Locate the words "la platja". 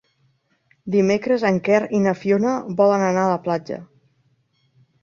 3.35-3.83